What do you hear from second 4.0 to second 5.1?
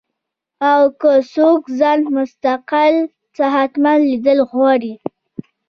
ليدل غواړي